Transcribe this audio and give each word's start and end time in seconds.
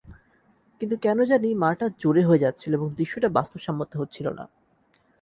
কিন্তু 0.81 0.95
কেন 0.97 1.17
জানি 1.23 1.49
মারটা 1.55 1.85
জোরে 1.99 2.21
হয়ে 2.23 2.43
যাচ্ছিল 2.45 2.71
এবং 2.73 2.87
দৃশ্যটা 2.95 3.29
বাস্তবসম্মত 3.29 3.89
হচ্ছিল 3.95 4.27
না। 4.29 4.45